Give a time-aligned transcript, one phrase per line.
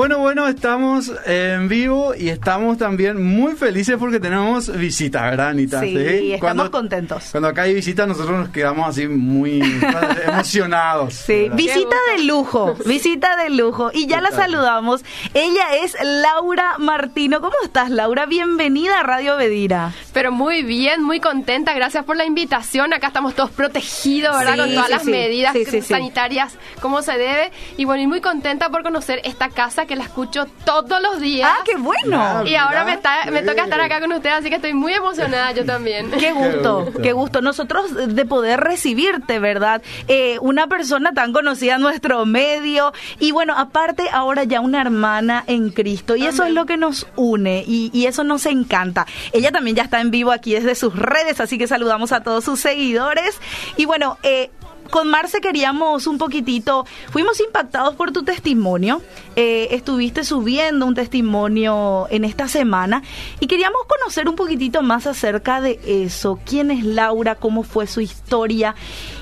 [0.00, 5.82] Bueno, bueno, estamos en vivo y estamos también muy felices porque tenemos visita, ¿verdad, Anita?
[5.82, 7.28] Sí, estamos contentos.
[7.30, 9.60] Cuando acá hay visita, nosotros nos quedamos así muy
[10.26, 11.12] emocionados.
[11.12, 13.90] Sí, visita de lujo, visita de lujo.
[13.92, 15.04] Y ya la saludamos.
[15.34, 17.42] Ella es Laura Martino.
[17.42, 18.24] ¿Cómo estás, Laura?
[18.24, 19.92] Bienvenida a Radio Bedira.
[20.14, 21.74] Pero muy bien, muy contenta.
[21.74, 22.94] Gracias por la invitación.
[22.94, 24.56] Acá estamos todos protegidos, ¿verdad?
[24.56, 25.54] Con todas las medidas
[25.86, 27.52] sanitarias, como se debe.
[27.76, 31.50] Y bueno, y muy contenta por conocer esta casa que la escucho todos los días.
[31.52, 32.46] ¡Ah, qué bueno!
[32.46, 35.50] y ahora me, está, me toca estar acá con ustedes, así que estoy muy emocionada
[35.50, 36.12] yo también.
[36.12, 37.42] Qué gusto, qué gusto.
[37.42, 39.82] Nosotros de poder recibirte, ¿verdad?
[40.06, 45.42] Eh, una persona tan conocida en nuestro medio y bueno, aparte ahora ya una hermana
[45.48, 49.06] en Cristo y eso es lo que nos une y, y eso nos encanta.
[49.32, 52.44] Ella también ya está en vivo aquí desde sus redes, así que saludamos a todos
[52.44, 53.40] sus seguidores
[53.76, 54.52] y bueno, eh,
[54.90, 59.00] con Marce queríamos un poquitito, fuimos impactados por tu testimonio,
[59.36, 63.02] eh, estuviste subiendo un testimonio en esta semana
[63.38, 68.00] y queríamos conocer un poquitito más acerca de eso, quién es Laura, cómo fue su
[68.00, 68.74] historia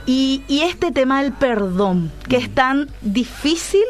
[0.07, 3.85] y, y este tema del perdón, que es tan difícil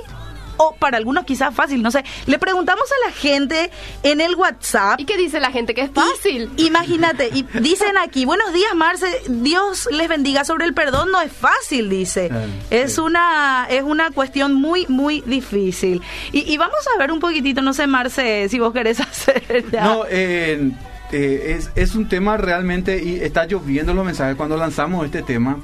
[0.59, 2.05] o para algunos quizás fácil, no sé.
[2.27, 3.71] Le preguntamos a la gente
[4.03, 5.01] en el WhatsApp.
[5.01, 5.75] ¿Y qué dice la gente?
[5.75, 6.51] Que es fácil.
[6.57, 11.33] imagínate, y dicen aquí, buenos días Marce, Dios les bendiga sobre el perdón, no es
[11.33, 12.29] fácil, dice.
[12.31, 16.03] Ah, es una es una cuestión muy, muy difícil.
[16.33, 20.73] Y, vamos a ver un poquitito, no sé Marce, si vos querés hacer No, eh,
[21.13, 25.59] es, es un tema realmente, y está lloviendo los mensajes cuando lanzamos este tema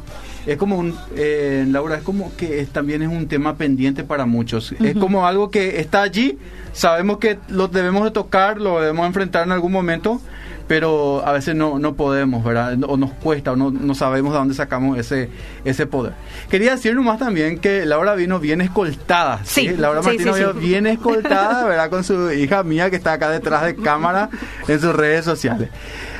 [0.46, 4.72] es como un, eh, Laura, es como que también es un tema pendiente para muchos.
[4.72, 6.38] Es como algo que está allí,
[6.72, 10.20] sabemos que lo debemos de tocar, lo debemos enfrentar en algún momento,
[10.66, 12.76] pero a veces no, no podemos, ¿verdad?
[12.86, 15.30] O nos cuesta, o no, no sabemos de dónde sacamos ese,
[15.64, 16.14] ese poder.
[16.50, 19.40] Quería decir nomás también que Laura vino bien escoltada.
[19.44, 21.90] Sí, Laura Martino vino bien escoltada, ¿verdad?
[21.90, 24.30] Con su hija mía que está acá detrás de cámara
[24.68, 25.68] en sus redes sociales.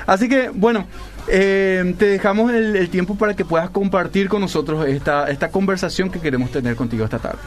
[0.06, 0.86] Así que, bueno,
[1.28, 6.20] eh, te dejamos el, tiempo para que puedas compartir con nosotros esta, esta conversación que
[6.20, 7.38] queremos tener contigo esta tarde.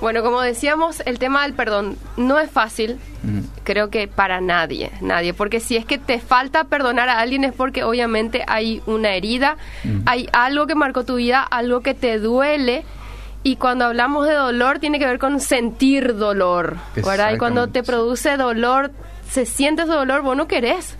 [0.00, 2.98] Bueno, como decíamos, el tema del perdón no es fácil,
[3.64, 7.52] creo que para nadie, nadie, porque si es que te falta perdonar a alguien es
[7.52, 9.56] porque obviamente hay una herida,
[10.04, 12.84] hay algo que marcó tu vida, algo que te duele.
[13.42, 17.32] Y cuando hablamos de dolor, tiene que ver con sentir dolor, ¿verdad?
[17.34, 18.90] Y cuando te produce dolor,
[19.30, 20.96] se siente ese dolor, vos no querés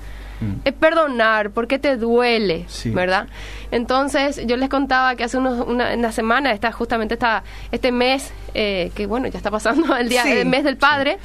[0.64, 3.28] es perdonar porque te duele, ¿verdad?
[3.70, 7.42] Entonces, yo les contaba que hace unos, una, semana, está justamente está
[7.72, 11.19] este mes, eh, que bueno, ya está pasando el día el mes del padre.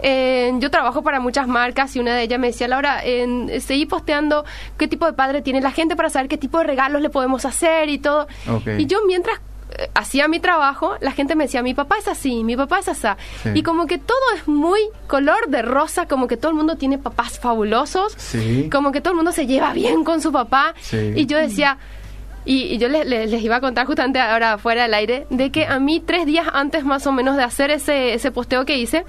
[0.00, 3.86] Eh, yo trabajo para muchas marcas y una de ellas me decía, Laura, eh, seguí
[3.86, 4.44] posteando
[4.76, 7.44] qué tipo de padre tiene la gente para saber qué tipo de regalos le podemos
[7.44, 8.26] hacer y todo.
[8.78, 9.40] Y yo mientras
[9.94, 13.08] hacía mi trabajo, la gente me decía, mi papá es así, mi papá es así.
[13.54, 16.98] Y como que todo es muy color de rosa, como que todo el mundo tiene
[16.98, 18.16] papás fabulosos,
[18.70, 20.74] como que todo el mundo se lleva bien con su papá.
[20.92, 21.78] Y yo decía,
[22.44, 25.78] y, yo les, les, iba a contar justamente ahora fuera del aire, de que a
[25.78, 29.04] mí tres días antes más o menos de hacer ese, ese posteo que hice,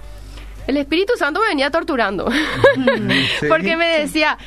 [0.65, 2.25] el Espíritu Santo me venía torturando.
[3.47, 4.37] Porque me decía,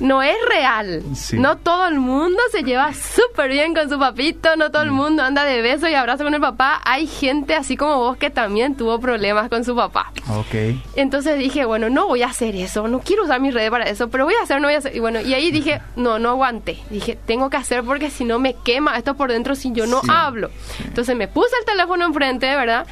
[0.00, 1.02] no es real.
[1.32, 4.94] No todo el mundo se lleva súper bien con su papito, no todo el mm.
[4.94, 6.80] mundo anda de beso y abrazo con el papá.
[6.84, 10.12] Hay gente así como vos que también tuvo problemas con su papá.
[10.30, 10.76] Ok.
[10.96, 14.08] Entonces dije, bueno, no voy a hacer eso, no quiero usar mis redes para eso,
[14.08, 14.94] pero voy a hacer, no voy a hacer.
[14.94, 16.78] Y bueno, y ahí dije, no, no aguanté.
[16.90, 20.00] Dije, tengo que hacer porque si no me quema esto por dentro si yo no
[20.08, 20.50] hablo.
[20.84, 22.86] Entonces me puse el teléfono enfrente, ¿verdad?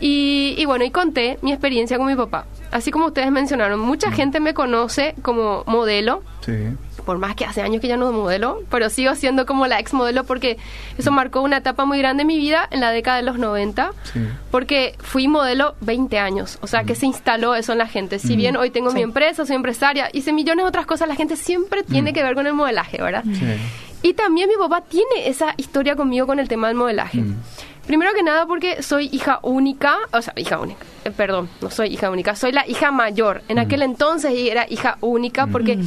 [0.00, 4.10] Y, y bueno, y conté mi experiencia con mi papá así como ustedes mencionaron, mucha
[4.10, 4.12] mm.
[4.14, 6.22] gente me conoce como modelo.
[6.44, 6.52] Sí.
[7.04, 9.92] Por más que hace años que ya no modelo, pero sigo siendo como la ex
[9.92, 10.56] modelo porque
[10.98, 11.14] eso mm.
[11.14, 13.92] marcó una etapa muy grande en mi vida en la década de los 90.
[14.04, 14.20] Sí.
[14.50, 16.58] Porque fui modelo 20 años.
[16.62, 16.96] O sea, que mm.
[16.96, 18.18] se instaló eso en la gente.
[18.18, 21.36] Si bien hoy tengo mi empresa, soy empresaria, hice millones de otras cosas, la gente
[21.36, 23.24] siempre tiene que ver con el modelaje, ¿verdad?
[23.24, 23.46] Sí.
[24.02, 27.22] Y también mi papá tiene esa historia conmigo con el tema del modelaje.
[27.86, 31.88] Primero que nada porque soy hija única, o sea, hija única, eh, perdón, no soy
[31.88, 33.42] hija única, soy la hija mayor.
[33.48, 35.78] En aquel entonces era hija única porque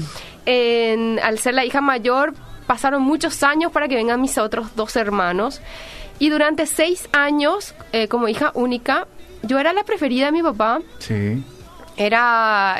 [1.24, 2.34] al ser la hija mayor
[2.68, 5.62] pasaron muchos años para que vengan mis otros dos hermanos.
[6.20, 9.08] Y durante seis años, eh, como hija única,
[9.44, 10.82] yo era la preferida de mi papá.
[11.00, 11.44] Sí.
[11.98, 12.78] Era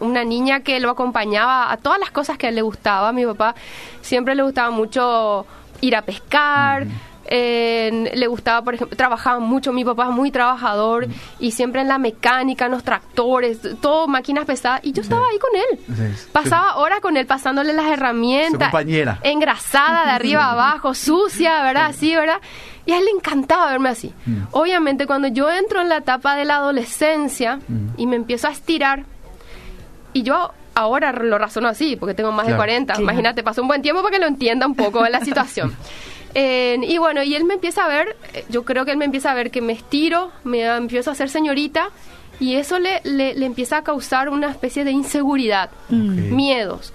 [0.00, 3.08] una niña que lo acompañaba a todas las cosas que a él le gustaba.
[3.08, 3.54] A mi papá
[4.02, 5.46] siempre le gustaba mucho
[5.80, 6.86] ir a pescar,
[7.26, 11.06] Eh, le gustaba, por ejemplo, trabajaba mucho, mi papá es muy trabajador
[11.38, 15.38] y siempre en la mecánica, en los tractores, todo máquinas pesadas y yo estaba ahí
[15.38, 15.78] con él.
[16.20, 16.28] Sí.
[16.32, 18.70] Pasaba horas con él pasándole las herramientas.
[18.70, 19.18] Compañera.
[19.22, 21.86] Engrasada de arriba abajo, sucia, ¿verdad?
[21.86, 22.40] Así, ¿verdad?
[22.86, 24.12] Y a él le encantaba verme así.
[24.26, 24.36] Mm.
[24.50, 27.88] Obviamente, cuando yo entro en la etapa de la adolescencia Mm.
[27.96, 29.04] y me empiezo a estirar,
[30.12, 32.58] y yo ahora lo razono así, porque tengo más de Claro.
[32.58, 32.92] 40.
[32.94, 33.02] Claro.
[33.02, 35.74] Imagínate, pasó un buen tiempo para que lo entienda un poco de la situación.
[36.34, 38.16] Eh, y bueno, y él me empieza a ver,
[38.48, 41.30] yo creo que él me empieza a ver que me estiro, me empiezo a hacer
[41.30, 41.90] señorita,
[42.40, 46.92] y eso le, le, le empieza a causar una especie de inseguridad, miedos.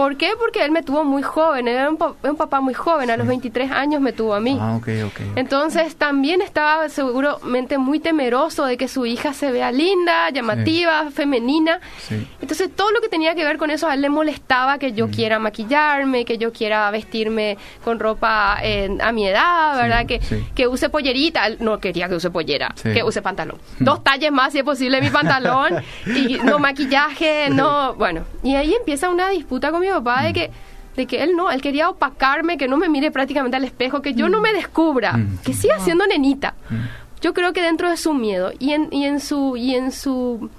[0.00, 0.30] ¿Por qué?
[0.38, 3.18] Porque él me tuvo muy joven, él era un, pa- un papá muy joven, a
[3.18, 4.56] los 23 años me tuvo a mí.
[4.58, 5.20] Ah, ok, ok.
[5.36, 11.80] Entonces también estaba seguramente muy temeroso de que su hija se vea linda, llamativa, femenina.
[11.98, 12.26] Sí.
[12.40, 15.10] Entonces todo lo que tenía que ver con eso a él le molestaba que yo
[15.10, 20.06] quiera maquillarme, que yo quiera vestirme con ropa eh, a mi edad, Sí, ¿verdad?
[20.06, 20.46] Que, sí.
[20.54, 21.42] que use pollerita.
[21.58, 22.94] No quería que use pollera, Sí.
[22.94, 23.58] que use pantalón.
[23.78, 27.92] Dos talles más si es posible mi pantalón y no maquillaje, no...
[27.96, 30.50] Bueno, y ahí empieza una disputa con mi papá de que
[30.96, 34.12] de que él no, él quería opacarme, que no me mire prácticamente al espejo, que
[34.12, 35.38] yo no me descubra, Mm.
[35.44, 36.54] que siga siendo nenita.
[36.68, 36.74] Mm.
[37.22, 40.50] Yo creo que dentro de su miedo y en, y en su y en su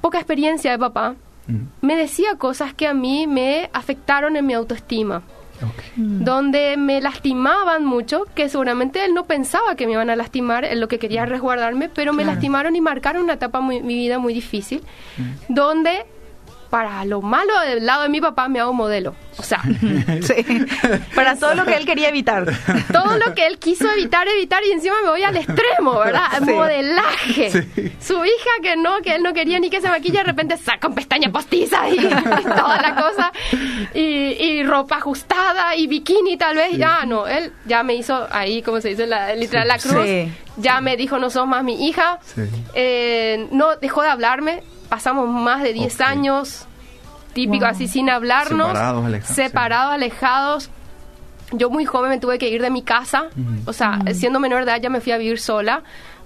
[0.00, 1.14] poca experiencia de papá,
[1.46, 1.56] Mm.
[1.82, 5.22] me decía cosas que a mí me afectaron en mi autoestima,
[5.96, 10.78] donde me lastimaban mucho, que seguramente él no pensaba que me iban a lastimar, en
[10.80, 14.18] lo que quería es resguardarme, pero me lastimaron y marcaron una etapa muy, mi vida
[14.18, 14.82] muy difícil,
[15.48, 16.06] donde
[16.70, 19.14] para lo malo del lado de mi papá me hago modelo.
[19.38, 19.62] O sea,
[20.22, 20.44] Sí.
[21.14, 22.44] Para todo lo que él quería evitar.
[22.92, 26.26] todo lo que él quiso evitar, evitar y encima me voy al extremo, ¿verdad?
[26.44, 26.50] Sí.
[26.52, 27.50] Modelaje.
[27.50, 27.92] Sí.
[28.00, 30.88] Su hija que no, que él no quería ni que se maquille, de repente saca
[30.88, 33.32] un pestaña postiza y, y toda la cosa.
[33.94, 36.76] Y, y ropa ajustada y bikini tal vez.
[36.76, 40.04] Ya no, él ya me hizo ahí, como se dice, la, literal la cruz.
[40.04, 40.32] Sí.
[40.58, 42.18] Ya me dijo, no sos más mi hija.
[42.34, 42.42] Sí.
[42.74, 44.62] Eh, no dejó de hablarme.
[44.88, 46.00] Pasamos más de 10 Ok.
[46.00, 46.66] años,
[47.34, 47.74] típico Wow.
[47.74, 48.68] así, sin hablarnos.
[48.68, 50.70] Separados, alejados, Separados, alejados.
[51.52, 53.24] Yo muy joven me tuve que ir de mi casa,
[53.64, 55.82] o sea, siendo menor de edad ya me fui a vivir sola,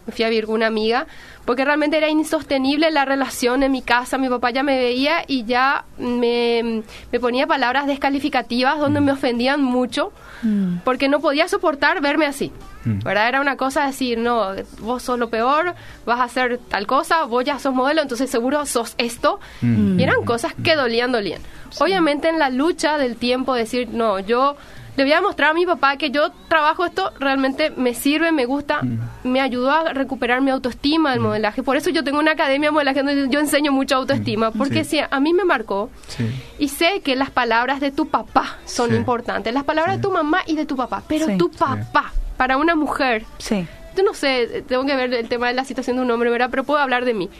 [0.06, 1.06] me fui a vivir con una amiga,
[1.44, 5.44] porque realmente era insostenible la relación en mi casa, mi papá ya me veía y
[5.44, 10.12] ya me, me ponía palabras descalificativas donde me ofendían mucho,
[10.42, 10.78] Mm.
[10.84, 12.50] porque no podía soportar verme así.
[12.84, 12.98] Mm.
[13.04, 13.28] ¿Verdad?
[13.28, 14.48] Era una cosa de decir, no,
[14.80, 15.74] vos sos lo peor,
[16.04, 19.38] vas a hacer tal cosa, vos ya sos modelo, entonces seguro sos esto.
[19.60, 20.00] Mm.
[20.00, 21.40] Y eran cosas que dolían, dolían.
[21.78, 24.56] Obviamente en la lucha del tiempo, decir, no, yo
[24.96, 28.44] le voy a mostrar a mi papá que yo trabajo esto, realmente me sirve, me
[28.44, 28.80] gusta,
[29.24, 31.62] me ayudó a recuperar mi autoestima del modelaje.
[31.62, 34.98] Por eso yo tengo una academia de modelaje donde yo enseño mucho autoestima, porque Sí.
[34.98, 35.90] sí, a mí me marcó.
[36.08, 36.26] Sí.
[36.58, 38.96] Y sé que las palabras de tu papá son Sí.
[38.96, 41.38] importantes, las palabras de tu mamá y de tu papá, pero Sí.
[41.38, 43.66] tu papá, para una mujer, Sí.
[43.96, 46.48] yo no sé, tengo que ver el tema de la situación de un hombre, ¿verdad?
[46.50, 47.30] Pero puedo hablar de mí.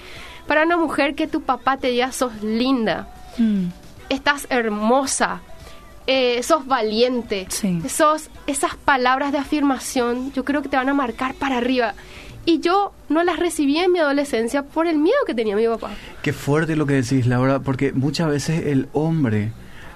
[0.47, 3.09] Para una mujer que tu papá te diga sos linda,
[3.39, 3.67] Mm.
[4.09, 5.41] estás hermosa,
[6.07, 7.81] eh, sos valiente, Sí.
[7.89, 11.95] sos esas palabras de afirmación, yo creo que te van a marcar para arriba.
[12.45, 15.91] Y yo no las recibí en mi adolescencia por el miedo que tenía mi papá.
[16.23, 19.53] Qué fuerte lo que decís, Laura, porque muchas veces el hombre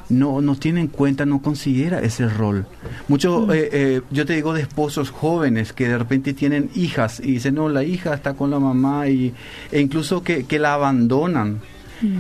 [0.08, 2.64] no, no tiene en cuenta, no considera ese rol.
[3.08, 7.32] Muchos, eh, eh, yo te digo de esposos jóvenes que de repente tienen hijas y
[7.32, 9.35] dicen, no, la hija está con la mamá y,
[9.73, 11.61] e incluso que, que la abandonan.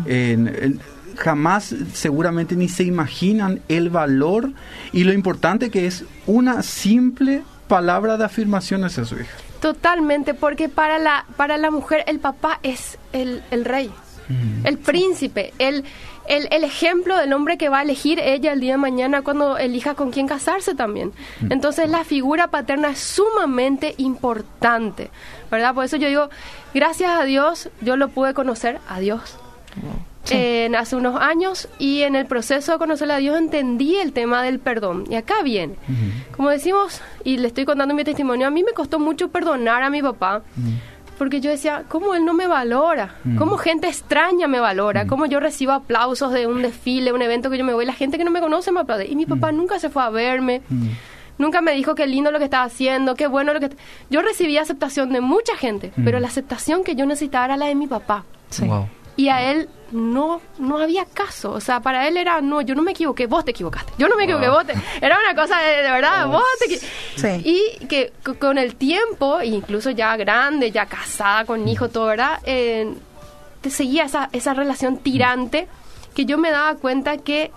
[0.06, 0.80] En-
[1.16, 4.52] jamás seguramente ni se imaginan el valor
[4.92, 9.36] y lo importante que es una simple palabra de afirmación hacia su hija.
[9.60, 13.90] Totalmente, porque para la, para la mujer el papá es el, el rey,
[14.64, 15.84] el príncipe, el,
[16.28, 19.56] el, el ejemplo del hombre que va a elegir ella el día de mañana cuando
[19.56, 21.12] elija con quién casarse también.
[21.48, 25.10] Entonces la figura paterna es sumamente importante,
[25.50, 25.74] ¿verdad?
[25.74, 26.28] Por eso yo digo,
[26.74, 29.38] gracias a Dios yo lo pude conocer, a Dios.
[30.30, 34.42] En hace unos años y en el proceso de conocerle a Dios entendí el tema
[34.42, 35.04] del perdón.
[35.08, 35.74] Y acá viene.
[36.36, 39.90] Como decimos, y le estoy contando mi testimonio, a mí me costó mucho perdonar a
[39.90, 40.42] mi papá.
[41.18, 43.14] Porque yo decía, ¿cómo él no me valora?
[43.38, 45.06] ¿Cómo gente extraña me valora?
[45.06, 47.86] ¿Cómo yo recibo aplausos de un desfile, un evento que yo me voy?
[47.86, 49.06] La gente que no me conoce me aplaude.
[49.06, 50.62] Y mi papá nunca se fue a verme.
[51.38, 53.70] Nunca me dijo qué lindo lo que estaba haciendo, qué bueno lo que...
[54.10, 57.74] Yo recibí aceptación de mucha gente, pero la aceptación que yo necesitaba era la de
[57.74, 58.24] mi papá.
[58.50, 58.64] Sí.
[58.64, 58.86] Wow.
[59.16, 61.52] Y a él no no había caso.
[61.52, 63.92] O sea, para él era, no, yo no me equivoqué, vos te equivocaste.
[63.98, 64.56] Yo no me equivoqué, Wow.
[64.56, 64.74] vos te...
[65.00, 67.42] Era una cosa de, de verdad, vos te Sí.
[67.80, 72.40] Y que con el tiempo, incluso ya grande, ya casada, con hijo, todo, ¿verdad?
[72.44, 72.92] Eh,
[73.62, 75.66] te seguía esa, esa relación tirante
[76.14, 77.50] que yo me daba cuenta que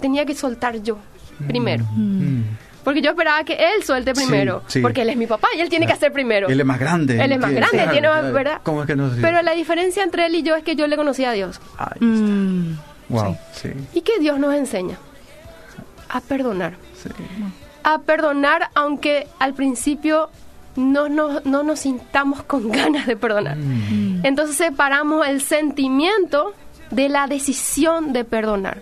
[0.00, 0.98] tenía que soltar yo
[1.46, 1.84] primero.
[1.92, 2.42] Mm.
[2.86, 4.62] Porque yo esperaba que él suelte primero.
[4.68, 4.80] sí.
[4.80, 6.46] Porque él es mi papá y él tiene que hacer primero.
[6.48, 7.20] Él es más grande.
[7.22, 8.34] Él es más grande, claro, tiene más, claro.
[8.34, 8.60] ¿verdad?
[8.62, 10.86] ¿Cómo es que no se- Pero la diferencia entre él y yo es que yo
[10.86, 11.60] le conocí a Dios.
[11.76, 12.78] Ahí Mm.
[13.08, 14.96] Wow, sí, ¿Y que Dios nos enseña?
[16.08, 16.74] A perdonar.
[17.02, 17.08] sí.
[17.82, 20.28] A perdonar aunque al principio
[20.76, 23.56] no, no, no nos sintamos con ganas de perdonar.
[23.56, 24.20] Mm.
[24.24, 26.52] Entonces separamos el sentimiento
[26.90, 28.78] de la decisión de perdonar.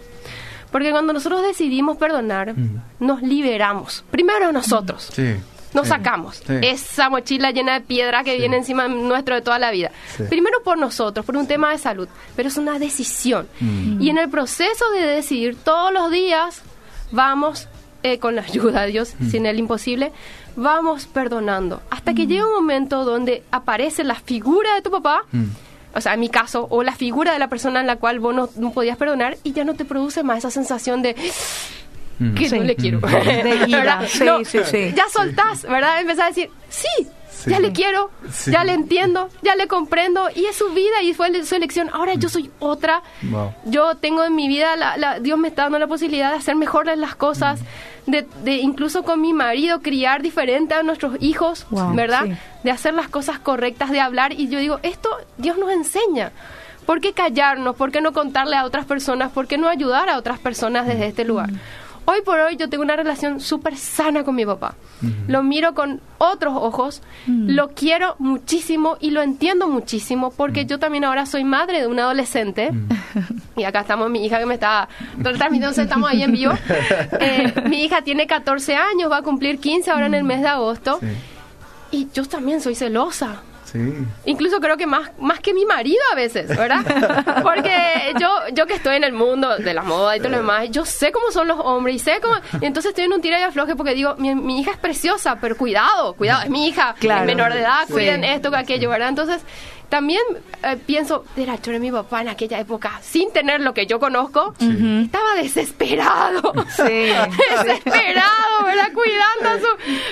[0.74, 2.80] Porque cuando nosotros decidimos perdonar, Mm.
[2.98, 4.02] nos liberamos.
[4.10, 5.08] Primero nosotros.
[5.12, 5.36] Sí.
[5.72, 6.52] Nos sí, sacamos sí.
[6.62, 9.92] esa mochila llena de piedra que viene encima nuestro de toda la vida.
[10.28, 13.46] Primero por nosotros, por un tema de salud, pero es una decisión.
[13.60, 14.02] Mm.
[14.02, 16.62] Y en el proceso de decidir todos los días,
[17.12, 17.68] vamos,
[18.02, 19.30] eh, con la ayuda de Dios, Mm.
[19.30, 20.10] sin el imposible,
[20.56, 21.82] vamos perdonando.
[21.90, 25.22] Hasta que llega un momento donde aparece la figura de tu papá.
[25.94, 28.34] O sea, en mi caso, o la figura de la persona en la cual vos
[28.34, 31.14] no, no podías perdonar y ya no te produce más esa sensación de
[32.18, 32.34] Mm.
[32.34, 32.56] que Sí.
[32.58, 33.00] no le quiero.
[33.24, 34.92] De ira, sí, No, sí, sí.
[34.94, 36.00] Ya soltás, ¿verdad?
[36.00, 36.86] Empezás a decir, sí,
[37.28, 37.50] Sí.
[37.50, 38.52] ya le quiero, Sí.
[38.52, 41.90] ya le entiendo, ya le comprendo y es su vida y fue su elección.
[41.92, 43.02] Ahora yo soy otra.
[43.22, 43.52] Wow.
[43.64, 46.54] Yo tengo en mi vida, la, la- Dios me está dando la posibilidad de hacer
[46.54, 47.58] mejores las cosas,
[48.06, 52.24] de, de incluso con mi marido criar diferente a nuestros hijos, Wow, ¿verdad?
[52.26, 52.32] sí.
[52.62, 54.32] De hacer las cosas correctas, de hablar.
[54.32, 55.08] Y yo digo, esto
[55.38, 56.32] Dios nos enseña.
[56.86, 57.76] ¿Por qué callarnos?
[57.76, 59.32] ¿Por qué no contarle a otras personas?
[59.32, 61.48] ¿Por qué no ayudar a otras personas desde este lugar?
[62.06, 64.74] Hoy por hoy yo tengo una relación súper sana con mi papá.
[65.26, 71.04] Lo miro con otros ojos, lo quiero muchísimo y lo entiendo muchísimo porque yo también
[71.04, 72.70] ahora soy madre de un adolescente.
[73.56, 74.88] Y acá estamos, mi hija que me está
[75.22, 76.52] transmitiendo, estamos ahí en vivo.
[77.20, 80.48] Eh, mi hija tiene 14 años, va a cumplir 15 ahora en el mes de
[80.48, 80.98] agosto.
[81.00, 81.06] Sí.
[81.92, 83.42] Y yo también soy celosa.
[83.74, 84.06] Sí.
[84.26, 86.84] Incluso creo que más, más que mi marido a veces, ¿verdad?
[87.42, 87.72] Porque
[88.20, 90.84] yo, yo que estoy en el mundo de la moda y todo lo demás, yo
[90.84, 92.36] sé cómo son los hombres y sé cómo...
[92.60, 95.38] Y entonces estoy en un tira y afloje porque digo, mi, mi hija es preciosa,
[95.40, 97.22] pero cuidado, cuidado, es mi hija, Claro.
[97.22, 97.92] es menor de edad, Sí.
[97.94, 99.08] cuiden esto, que aquello, ¿verdad?
[99.08, 99.42] Entonces
[99.94, 100.22] también
[100.64, 104.52] eh, pienso, era de mi papá en aquella época, sin tener lo que yo conozco,
[104.58, 106.52] estaba desesperado.
[106.76, 106.82] Sí.
[107.64, 108.88] desesperado, ¿verdad?
[108.92, 109.66] Cuidando a su,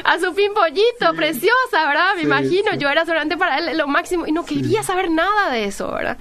[0.05, 2.15] a su pimpollito, preciosa, ¿verdad?
[2.15, 2.79] Me Sí, imagino, sí.
[2.79, 6.17] yo era solamente para él lo máximo y no quería saber nada de eso, ¿verdad?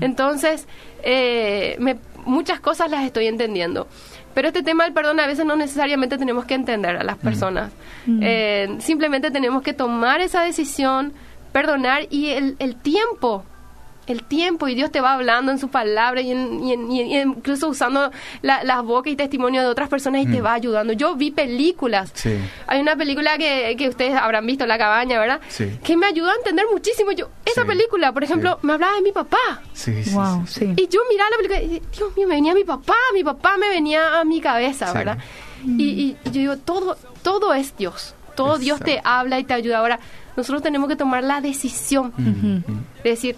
[0.00, 0.66] Entonces,
[1.04, 3.86] eh, me- muchas cosas las estoy entendiendo.
[4.34, 7.70] Pero este tema del perdón a veces no necesariamente tenemos que entender a las personas.
[8.20, 11.12] Eh, simplemente tenemos que tomar esa decisión,
[11.54, 13.44] perdonar y el, el tiempo
[14.06, 17.18] el tiempo y Dios te va hablando en su palabra y, en- y en- y
[17.22, 18.10] incluso usando
[18.42, 20.92] la- las bocas y testimonio de otras personas y te va ayudando.
[20.92, 22.10] Yo vi películas.
[22.12, 22.36] Sí.
[22.66, 25.40] Hay una película que, que ustedes habrán visto, La Cabaña, ¿verdad?
[25.48, 25.78] Sí.
[25.82, 27.12] Que me ayudó a entender muchísimo.
[27.12, 27.66] Yo, esa Sí.
[27.66, 28.66] película, por ejemplo, Sí.
[28.66, 29.62] me hablaba de mi papá.
[29.72, 30.74] Sí, sí, Wow, sí, sí.
[30.76, 30.82] sí.
[30.84, 33.56] Y yo miraba la película y dije, Dios mío, me venía mi papá, mi papá
[33.56, 34.98] me venía a mi cabeza, Sí.
[34.98, 35.16] ¿verdad?
[35.64, 38.14] Y, y- y yo digo, todo, todo es Dios.
[38.36, 39.78] Todo Dios te habla y te ayuda.
[39.78, 39.98] Ahora,
[40.36, 42.12] nosotros tenemos que tomar la decisión
[43.02, 43.36] de decir,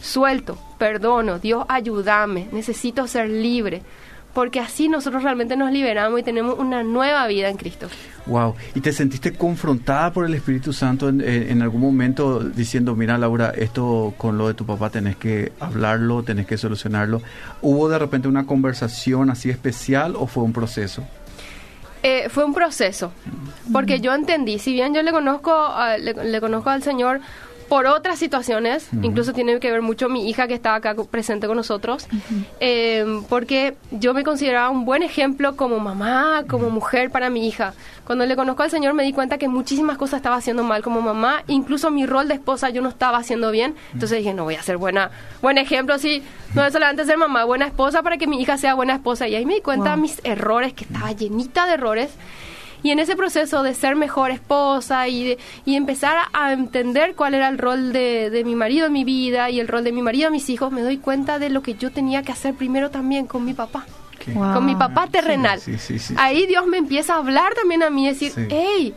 [0.00, 3.82] suelto, perdono, Dios ayúdame, necesito ser libre.
[4.34, 7.88] Porque así nosotros realmente nos liberamos y tenemos una nueva vida en Cristo.
[8.26, 8.54] Wow.
[8.74, 13.18] ¿Y te sentiste confrontada por el Espíritu Santo en, en- en algún momento diciendo, mira
[13.18, 17.20] Laura, esto con lo de tu papá tenés que hablarlo, tenés que solucionarlo?
[17.62, 21.02] ¿Hubo de repente una conversación así especial o fue un proceso?
[22.02, 23.12] Eh, fue un proceso,
[23.72, 25.52] porque yo entendí, si bien yo le conozco,
[25.98, 27.20] le, le conozco al Señor
[27.68, 31.56] por otras situaciones, incluso tiene que ver mucho mi hija que estaba acá presente con
[31.56, 32.06] nosotros,
[32.60, 37.74] eh, porque yo me consideraba un buen ejemplo como mamá, como mujer para mi hija.
[38.04, 41.02] Cuando le conozco al Señor me di cuenta que muchísimas cosas estaba haciendo mal como
[41.02, 44.54] mamá, incluso mi rol de esposa yo no estaba haciendo bien, entonces dije, no voy
[44.54, 45.10] a ser buena,
[45.42, 46.22] buen ejemplo, así,
[46.54, 49.28] no es solamente ser mamá, buena esposa para que mi hija sea buena esposa.
[49.28, 50.00] Y ahí me di cuenta Wow.
[50.02, 52.10] mis errores, que estaba llenita de errores.
[52.82, 57.34] Y en ese proceso de ser mejor esposa y, de, y empezar a, entender cuál
[57.34, 60.02] era el rol de, de mi marido en mi vida y el rol de mi
[60.02, 62.90] marido en mis hijos, me doy cuenta de lo que yo tenía que hacer primero
[62.90, 63.84] también con mi papá.
[64.34, 65.60] Con mi papá terrenal.
[65.60, 66.14] Sí, sí, sí, sí.
[66.18, 68.46] Ahí Dios me empieza a hablar también a mí, decir, Sí.
[68.50, 68.94] hey,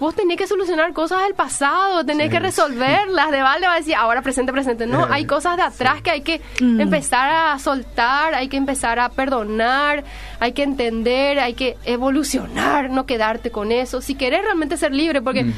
[0.00, 3.30] vos tenés que solucionar cosas del pasado, tenés Sí, que resolverlas.
[3.30, 4.86] De balde va a decir, ahora presente, presente.
[4.86, 6.80] No, hay cosas de atrás que hay que Mm.
[6.80, 10.04] empezar a soltar, hay que empezar a perdonar,
[10.40, 14.00] hay que entender, hay que evolucionar, no quedarte con eso.
[14.00, 15.52] Si querés realmente ser libre, porque Mm.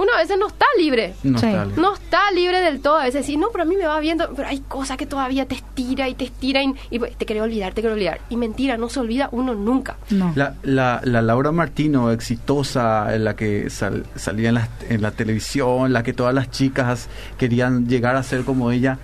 [0.00, 1.14] Uno a veces no está libre.
[1.22, 1.46] No Sí.
[1.46, 1.80] está bien.
[1.80, 2.96] No está libre del todo.
[2.96, 5.46] A veces sí, no, pero a mí me va viendo, pero hay cosas que todavía
[5.46, 8.20] te estira y te estira y, y pues, te quiero olvidar, te quiero olvidar.
[8.30, 9.96] Y mentira, no se olvida uno nunca.
[10.10, 10.32] No.
[10.36, 15.10] La, la, la Laura Martino, exitosa, en la que sal- salía en la, en la
[15.10, 18.98] televisión, la que todas las chicas querían llegar a ser como ella,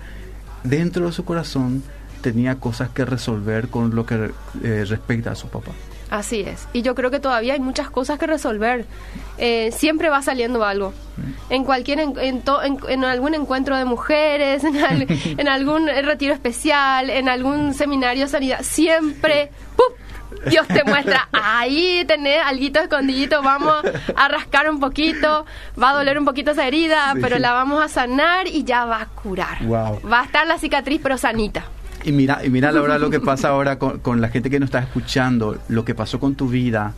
[0.63, 1.83] dentro de su corazón
[2.21, 4.31] tenía cosas que resolver con lo que
[4.63, 5.71] eh, respecta a su papá.
[6.09, 6.67] Así es.
[6.73, 8.85] Y yo creo que todavía hay muchas cosas que resolver.
[9.37, 10.93] Eh, siempre va saliendo algo.
[11.49, 14.63] En cualquier en, en, algún encuentro de mujeres,
[15.37, 19.51] en, algún retiro especial, en algún seminario de sanidad, siempre
[20.49, 23.75] Dios te muestra, ahí tenés algo escondidito, vamos
[24.15, 25.45] a rascar un poquito,
[25.81, 29.01] va a doler un poquito esa herida, pero la vamos a sanar y ya va
[29.01, 29.57] a curar.
[29.71, 31.65] Va a estar la cicatriz, pero sanita.
[32.03, 34.67] Y mira, y mira Laura lo que pasa ahora con, con la gente que nos
[34.67, 36.93] está escuchando, lo que pasó con tu vida,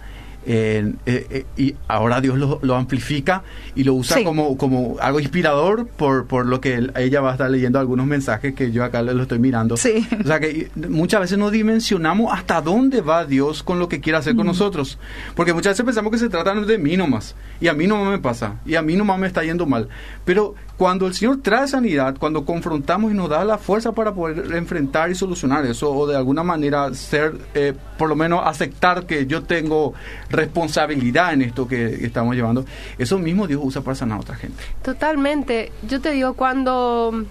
[0.45, 3.43] eh, eh, y ahora Dios lo, amplifica
[3.75, 7.51] y lo usa como, como algo inspirador por, por lo que ella va a estar
[7.51, 9.75] leyendo algunos mensajes que yo acá lo estoy mirando.
[9.75, 14.17] O sea que muchas veces no dimensionamos hasta dónde va Dios con lo que quiere
[14.17, 14.97] hacer con nosotros.
[15.35, 17.35] Porque muchas veces pensamos que se trata de mí nomás.
[17.59, 18.55] Y a mí no me pasa.
[18.65, 19.89] Y a mí nomás me está yendo mal.
[20.23, 24.55] Pero cuando el Señor trae sanidad, cuando confrontamos y nos da la fuerza para poder
[24.55, 29.25] enfrentar y solucionar eso, o de alguna manera ser, eh, por lo menos aceptar que
[29.25, 29.93] yo tengo
[30.29, 32.63] responsabilidad en esto que estamos llevando,
[32.97, 34.63] eso mismo Dios usa para sanar a otra gente.
[34.81, 35.73] Totalmente.
[35.85, 37.25] Yo te digo, cuando...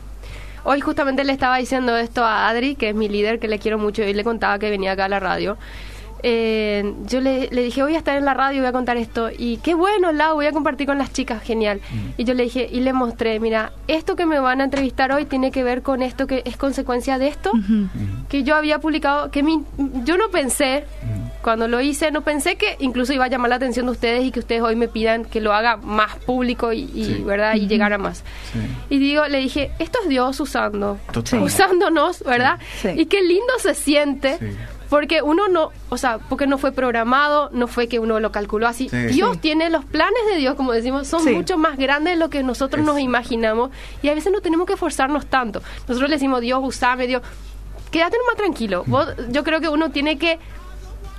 [0.64, 3.78] Hoy justamente le estaba diciendo esto a Adri, que es mi líder, que le quiero
[3.78, 5.56] mucho, y le contaba que venía acá a la radio
[6.22, 9.30] eh, yo le, dije, voy a estar en la radio, voy a contar esto.
[9.36, 11.80] Y qué bueno, Lau, voy a compartir con las chicas, genial.
[12.16, 15.24] Y yo le dije, y le mostré, mira, esto que me van a entrevistar hoy
[15.24, 17.52] tiene que ver con esto que es consecuencia de esto,
[18.28, 19.62] que yo había publicado, que mi,
[20.04, 20.84] yo no pensé,
[21.42, 24.30] cuando lo hice, no pensé que incluso iba a llamar la atención de ustedes y
[24.32, 27.54] que ustedes hoy me pidan que lo haga más público y, ¿verdad?
[27.54, 28.24] y llegar a más.
[28.90, 30.98] Y digo, le dije, esto es Dios usando,
[31.40, 32.58] usándonos, ¿verdad?
[32.96, 34.38] Y qué lindo se siente
[34.88, 38.66] porque uno no, o sea, porque no fue programado, no fue que uno lo calculó
[38.66, 38.88] así.
[38.88, 42.42] Dios tiene los planes de Dios, como decimos, son mucho más grandes de lo que
[42.42, 43.70] nosotros nos imaginamos
[44.02, 45.62] y a veces no tenemos que forzarnos tanto.
[45.86, 47.22] Nosotros le decimos, Dios, usame, Dios,
[47.90, 48.84] quédate nomás tranquilo.
[49.30, 50.38] yo creo que uno tiene que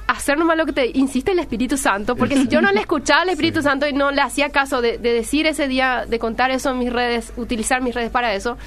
[0.07, 3.21] hacer nomás lo que te insiste el Espíritu Santo, porque si yo no le escuchaba
[3.21, 6.71] al Espíritu Santo y no le hacía caso de, decir ese día, de contar eso
[6.71, 8.57] en mis redes, utilizar mis redes para eso,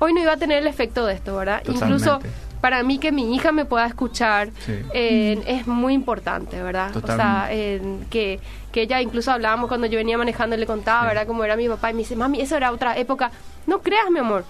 [0.00, 1.62] hoy no iba a tener el efecto de esto, ¿verdad?
[1.68, 2.18] Incluso
[2.60, 4.50] para mí que mi hija me pueda escuchar
[4.92, 6.96] eh, es muy importante, ¿verdad?
[6.96, 7.48] O sea,
[8.10, 8.40] que,
[8.72, 11.26] que ella incluso hablábamos cuando yo venía manejando y le contaba, ¿verdad?
[11.26, 13.30] Cómo era mi papá y me dice, mami, eso era otra época.
[13.66, 14.44] No creas, mi amor.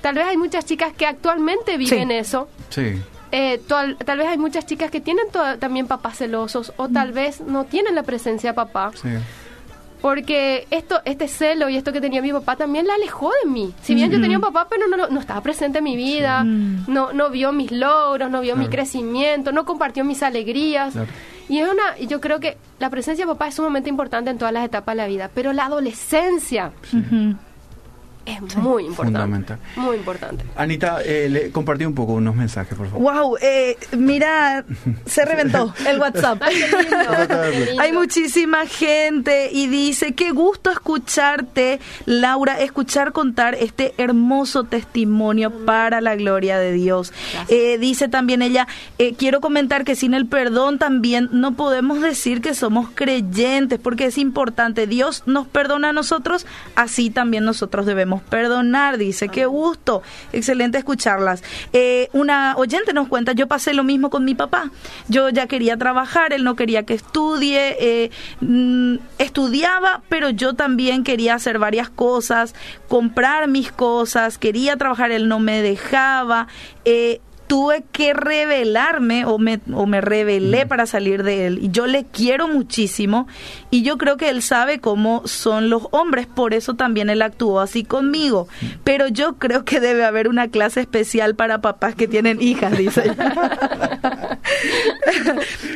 [0.00, 2.48] Tal vez hay muchas chicas que actualmente viven eso.
[2.70, 3.00] Sí.
[3.34, 5.24] Eh, tal, vez hay muchas chicas que tienen
[5.58, 8.90] también papás celosos o tal vez no tienen la presencia de papá.
[8.94, 9.08] Sí
[10.02, 13.72] porque esto, este celo y esto que tenía mi papá también la alejó de mí.
[13.82, 17.12] Si bien yo tenía un papá, pero no, no, estaba presente en mi vida, no,
[17.12, 20.94] no vio mis logros, no vio mi crecimiento, no compartió mis alegrías.
[21.48, 24.52] Y es una, yo creo que la presencia de papá es sumamente importante en todas
[24.52, 26.72] las etapas de la vida, pero la adolescencia
[28.26, 29.56] es muy importante.
[29.76, 30.44] Muy importante.
[30.56, 33.02] Anita, eh, le compartí un poco unos mensajes, por favor.
[33.14, 34.64] Wow, eh, mira,
[35.06, 36.42] se reventó el WhatsApp.
[37.78, 46.00] Hay muchísima gente y dice, qué gusto escucharte, Laura, escuchar contar este hermoso testimonio para
[46.00, 47.12] la gloria de Dios.
[47.48, 52.40] Eh, dice también ella, eh, quiero comentar que sin el perdón también no podemos decir
[52.40, 58.11] que somos creyentes, porque es importante, Dios nos perdona a nosotros, así también nosotros debemos
[58.20, 61.42] perdonar, dice, qué gusto, excelente escucharlas.
[61.72, 64.70] Eh, una oyente nos cuenta, yo pasé lo mismo con mi papá,
[65.08, 71.04] yo ya quería trabajar, él no quería que estudie, eh, mm, estudiaba, pero yo también
[71.04, 72.54] quería hacer varias cosas,
[72.88, 76.48] comprar mis cosas, quería trabajar, él no me dejaba.
[76.84, 77.20] Eh,
[77.52, 80.68] tuve que revelarme o me, o me revelé mm.
[80.68, 81.58] para salir de él.
[81.60, 83.28] Y yo le quiero muchísimo
[83.70, 87.60] y yo creo que él sabe cómo son los hombres, por eso también él actuó
[87.60, 88.48] así conmigo.
[88.62, 88.66] Mm.
[88.84, 93.02] Pero yo creo que debe haber una clase especial para papás que tienen hijas, dice.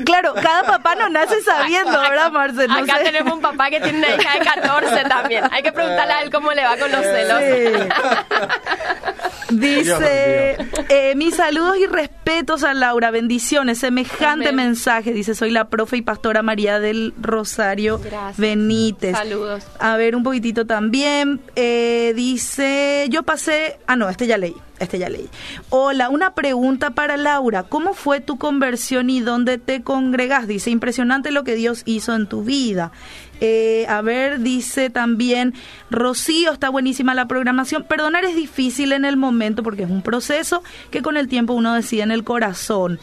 [0.07, 2.73] claro, cada papá no nace sabiendo, ¿verdad, Marcelo?
[2.73, 5.45] acá tenemos un papá que tiene una hija de 14 también.
[5.51, 7.43] Hay que preguntarle a él cómo le va con los celos.
[9.51, 10.57] Dice,
[10.89, 16.03] eh, mi salud y respetos a Laura, bendiciones, semejante mensaje, dice, soy la profe y
[16.03, 18.01] pastora María del Rosario
[18.37, 19.17] Benítez.
[19.17, 19.65] Saludos.
[19.79, 24.55] A ver, un poquitito también, eh, dice, yo pasé, ah no, este ya leí.
[24.79, 25.29] Este ya leí.
[25.71, 27.63] Hola, una pregunta para Laura.
[27.63, 30.47] ¿Cómo fue tu conversión y dónde te congregas?
[30.47, 32.93] Dice, impresionante lo que Dios hizo en tu vida.
[33.41, 35.55] Eh, a ver, dice también
[35.91, 37.85] Rocío, está buenísima la programación.
[37.85, 41.75] Perdonar es difícil en el momento porque es un proceso que con el tiempo uno
[41.75, 42.99] decide en el corazón.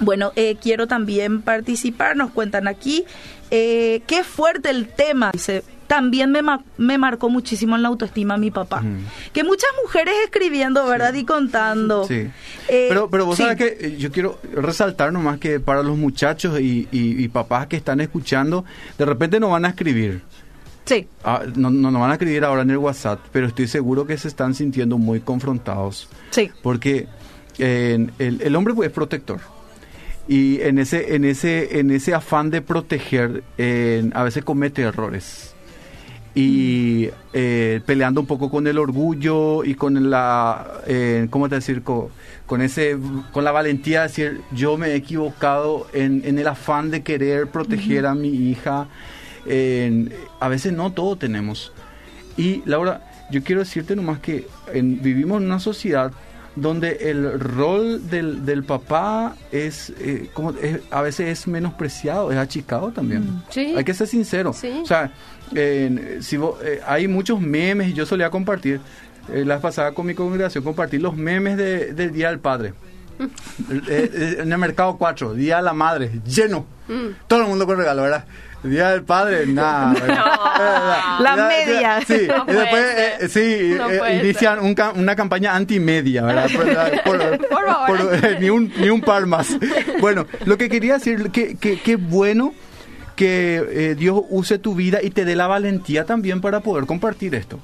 [0.00, 3.04] Bueno, eh, quiero también participar, nos cuentan aquí.
[3.50, 6.40] Eh, qué fuerte el tema, dice también me,
[6.76, 8.82] me marcó muchísimo en la autoestima mi papá.
[9.32, 11.14] Que muchas mujeres escribiendo, ¿verdad?
[11.14, 12.04] Y contando.
[12.06, 12.28] Sí.
[12.68, 16.58] Eh, pero, pero vos sabés que eh, yo quiero resaltar nomás que para los muchachos
[16.60, 18.64] y, papás que están escuchando,
[18.96, 20.22] de repente no van a escribir.
[20.84, 21.08] Sí.
[21.24, 24.28] Ah, no, no, van a escribir ahora en el WhatsApp, pero estoy seguro que se
[24.28, 26.08] están sintiendo muy confrontados.
[26.30, 26.50] Sí.
[26.62, 27.08] Porque
[27.58, 29.40] el, el, hombre es protector
[30.28, 33.42] y en ese en ese en ese afán de proteger
[34.14, 35.53] a veces comete errores
[36.34, 41.82] y eh, peleando un poco con el orgullo y con la eh, cómo te decir
[41.82, 42.10] con,
[42.60, 42.98] ese
[43.32, 47.46] con la valentía de decir yo me he equivocado en, en el afán de querer
[47.46, 48.88] proteger a mi hija
[50.40, 51.72] a veces no todo tenemos.
[52.36, 56.12] Y Laura yo quiero decirte nomás que vivimos en una sociedad
[56.56, 60.54] donde el rol del, del papá es, eh, como
[60.90, 63.24] a veces es menospreciado, es achicado también.
[63.24, 63.76] Mm.
[63.76, 64.50] Hay que ser sincero.
[64.50, 65.12] O sea,
[65.52, 68.80] si eh, hay muchos memes, yo solía compartir,
[69.32, 72.74] eh, la pasada con mi congregación, compartir los memes de, del Día del Padre.
[73.18, 73.70] Mm.
[73.88, 76.66] en el mercado 4, Día de la Madre, lleno.
[76.88, 77.26] Mm.
[77.26, 78.24] Todo el mundo con regalo, ¿verdad?
[78.64, 79.94] Día del Padre, nada.
[81.20, 82.00] la media.
[82.06, 86.48] Sí, y después eh, sí, eh, inician una campaña anti-media, ¿verdad?
[87.04, 89.56] Por, eh, ni, un, ni un par más.
[90.00, 92.54] Bueno, lo que quería decir, que, que, que bueno
[93.16, 97.60] que Dios use tu vida y te dé la valentía también para poder compartir esto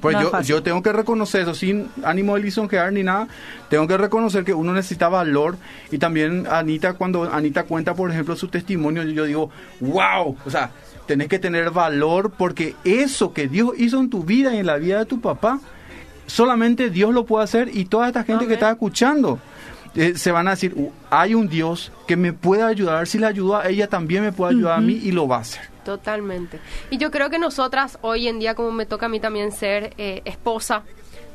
[0.00, 3.28] pues yo, yo tengo que reconocer eso, sin ánimo de lisonjear ni nada,
[3.70, 5.56] tengo que reconocer que uno necesita valor
[5.90, 10.70] y también Anita, cuando Anita cuenta, por ejemplo, su testimonio, yo digo, wow, o sea,
[11.06, 14.76] tenés que tener valor porque eso que Dios hizo en tu vida y en la
[14.76, 15.60] vida de tu papá,
[16.26, 19.38] solamente Dios lo puede hacer y toda esta gente que está escuchando.
[19.94, 20.76] Eh, se van a decir,
[21.10, 24.54] hay un Dios que me puede ayudar, si le ayuda a ella también me puede
[24.54, 25.62] ayudar a mí y lo va a hacer.
[25.88, 26.60] Totalmente.
[26.90, 29.94] Y yo creo que nosotras hoy en día, como me toca a mí también ser
[29.96, 30.82] eh, esposa,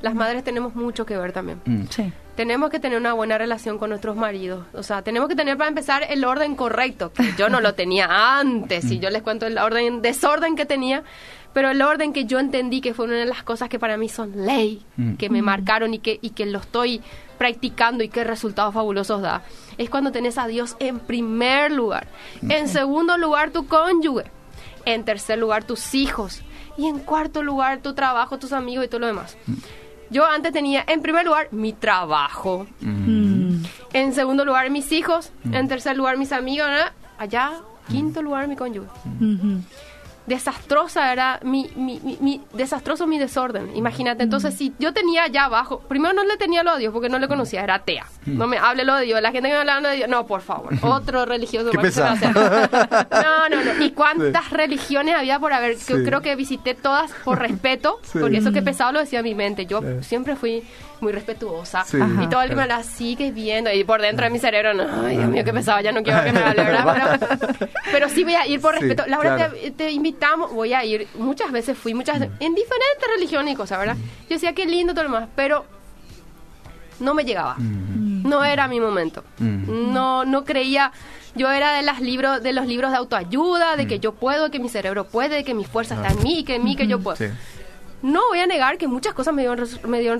[0.03, 1.59] las madres tenemos mucho que ver también.
[1.65, 1.85] Mm.
[1.89, 2.13] Sí.
[2.35, 4.67] Tenemos que tener una buena relación con nuestros maridos.
[4.73, 8.37] O sea, tenemos que tener para empezar el orden correcto, que yo no lo tenía
[8.37, 9.01] antes, y mm.
[9.01, 11.03] yo les cuento el orden, desorden que tenía,
[11.53, 14.07] pero el orden que yo entendí que fue una de las cosas que para mí
[14.07, 15.15] son ley, mm.
[15.15, 17.01] que me marcaron y que, y que lo estoy
[17.39, 19.41] practicando y qué resultados fabulosos da,
[19.79, 22.07] es cuando tenés a Dios en primer lugar.
[22.47, 24.25] En segundo lugar, tu cónyuge
[24.85, 26.41] en tercer lugar tus hijos
[26.77, 29.37] y en cuarto lugar tu trabajo, tus amigos y todo lo demás.
[30.09, 33.63] Yo antes tenía en primer lugar mi trabajo, mm.
[33.93, 36.67] en segundo lugar mis hijos, en tercer lugar mis amigos,
[37.17, 37.53] allá,
[37.89, 38.89] quinto lugar mi cónyuge
[40.25, 43.75] desastrosa era mi, mi, mi, desastroso mi desorden.
[43.75, 47.09] Imagínate, entonces si yo tenía allá abajo, primero no le tenía lo a Dios porque
[47.09, 48.05] no le conocía, era atea.
[48.25, 48.37] Mm.
[48.37, 50.41] No me hable lo de Dios, la gente que me hablaba de Dios, no, por
[50.41, 51.71] favor, otro religioso.
[51.71, 51.77] ¿Qué
[53.11, 53.83] No, no, no.
[53.83, 55.77] ¿Y cuántas religiones había por haber?
[55.77, 59.65] Yo creo que visité todas por respeto, porque eso que pesado lo decía mi mente.
[59.65, 60.63] Yo siempre fui
[61.03, 61.85] muy respetuosa.
[62.21, 63.71] Y todo el me la sigue viendo.
[63.71, 66.23] Y por dentro de mi cerebro, no, ay, Dios mío, qué pesado, ya no quiero
[66.23, 67.19] que me hable, ¿verdad?
[67.19, 69.03] Pero, pero, sí voy a ir por respeto.
[69.07, 71.07] Laura, te, te, invitamos, voy a ir.
[71.15, 73.97] Muchas veces fui, muchas en diferentes religiones y cosas, ¿verdad?
[73.97, 75.65] Yo decía, qué lindo todo lo demás, pero
[76.99, 77.55] no me llegaba.
[77.59, 79.23] No era mi momento.
[79.37, 80.91] No, no creía
[81.35, 84.59] yo era de las libros de los libros de autoayuda de que yo puedo que
[84.59, 86.99] mi cerebro puede de que mi fuerza está en mí que en mí que yo
[86.99, 87.17] puedo
[88.03, 90.19] no voy a negar que muchas cosas me dieron, me dieron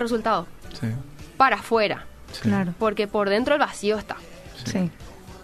[1.38, 2.06] para afuera.
[2.42, 2.74] Claro.
[2.80, 4.18] Porque por dentro el vacío está.
[4.66, 4.90] Sí.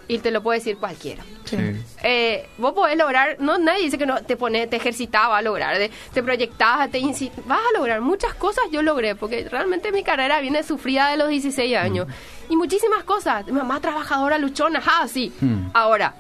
[0.08, 1.24] Y te lo puede decir cualquiera.
[1.46, 1.58] Sí.
[2.02, 5.78] Eh, vos podés lograr, no nadie dice que no te pone, te ejercitaba a lograr,
[6.14, 7.00] te proyectabas, te
[7.46, 8.64] vas a lograr muchas cosas.
[8.72, 12.08] Yo logré, porque realmente mi carrera viene sufrida de los 16 años.
[12.50, 13.48] Y muchísimas cosas.
[13.48, 15.32] Mamá trabajadora, luchona, ah, sí.
[15.40, 15.70] Hmm.
[15.74, 16.16] Ahora,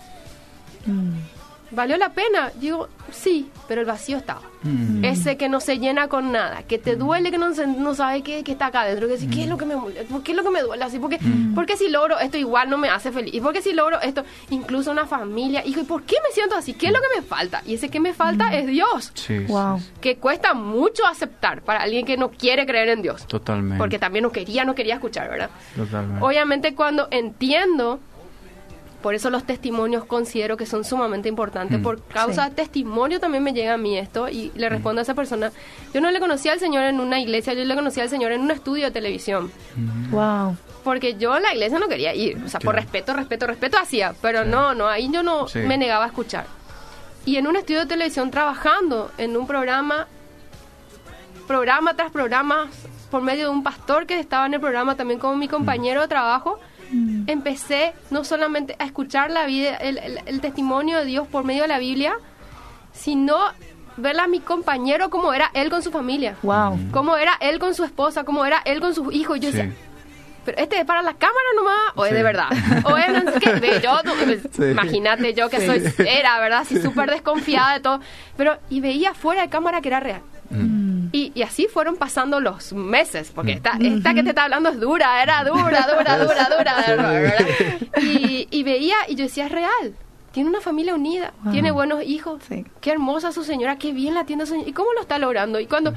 [0.85, 1.38] mm.
[1.71, 2.51] ¿Valió la pena?
[2.55, 4.41] Digo, sí, pero el vacío estaba.
[4.63, 5.05] Mm.
[5.05, 8.43] Ese que no se llena con nada, que te duele, que no, no sabe qué,
[8.45, 9.75] está acá adentro, que ¿qué es lo que me
[10.23, 10.99] qué es lo que me duele así?
[10.99, 11.55] Porque, mm.
[11.55, 14.91] porque si logro esto igual no me hace feliz, y porque si logro esto, incluso
[14.91, 16.73] una familia, hijo, ¿y por qué me siento así?
[16.73, 17.61] ¿Qué es lo que me falta?
[17.65, 18.53] Y ese que me falta mm.
[18.53, 19.13] es Dios.
[19.47, 19.79] wow.
[20.01, 23.25] Que cuesta mucho aceptar para alguien que no quiere creer en Dios.
[23.27, 23.77] Totalmente.
[23.77, 25.49] Porque también no quería, no quería escuchar, ¿verdad?
[25.75, 26.23] Totalmente.
[26.23, 27.99] Obviamente cuando entiendo
[29.01, 31.79] por eso los testimonios considero que son sumamente importantes.
[31.79, 31.83] Mm.
[31.83, 34.73] Por causa de testimonio también me llega a mí esto y le mm.
[34.73, 35.51] respondo a esa persona.
[35.93, 38.41] Yo no le conocía al Señor en una iglesia, yo le conocía al Señor en
[38.41, 39.51] un estudio de televisión.
[40.11, 40.57] Wow.
[40.83, 42.41] Porque yo a la iglesia no quería ir.
[42.45, 44.13] O sea, por respeto, respeto, respeto hacía.
[44.21, 46.45] Pero no, no, ahí yo no me negaba a escuchar.
[47.25, 50.07] Y en un estudio de televisión trabajando en un programa,
[51.47, 52.67] programa tras programa,
[53.11, 56.07] por medio de un pastor que estaba en el programa también como mi compañero de
[56.07, 56.59] trabajo
[56.91, 57.23] Mm.
[57.27, 61.77] empecé no solamente a escuchar la vida, el, testimonio de Dios por medio de la
[61.79, 62.13] Biblia,
[62.93, 63.35] sino
[63.97, 66.35] verla a mi compañero como era él con su familia.
[66.41, 66.79] Wow.
[66.91, 69.39] Cómo era él con su esposa, cómo era él con sus hijos.
[69.39, 69.57] Yo Sí.
[69.57, 69.73] decía,
[70.45, 72.15] pero este es para la cámara nomás, o es Sí.
[72.15, 72.47] de verdad.
[72.85, 73.51] O es no sé qué.
[73.53, 74.63] Ve, Yo, no, pues, Sí.
[74.63, 76.59] imagínate yo que soy, era, ¿verdad?
[76.61, 77.99] Así súper desconfiada de todo.
[78.37, 80.21] Pero, y veía fuera de cámara que era real.
[81.35, 84.79] Y, y así fueron pasando los meses, porque esta, esta que te está hablando es
[84.79, 87.35] dura, era dura, dura, dura, dura.
[88.01, 89.95] Y, y veía, y yo decía, es real.
[90.31, 91.53] Tiene una familia unida, Wow.
[91.53, 92.41] tiene buenos hijos.
[92.47, 92.65] Sí.
[92.81, 94.69] Qué hermosa su señora, qué bien la tiene su señora.
[94.69, 95.59] ¿Y cómo lo está logrando?
[95.59, 95.93] Y cuando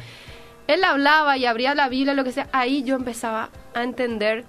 [0.68, 4.44] él hablaba y abría la Biblia, lo que sea, ahí yo empezaba a entender